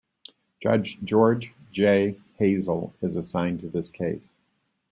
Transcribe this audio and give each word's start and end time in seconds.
Judge 0.63 0.97
George 1.03 1.53
J. 1.71 2.19
Hazel 2.39 2.91
is 3.03 3.15
assigned 3.15 3.61
to 3.61 3.69
this 3.69 3.91
case. 3.91 4.31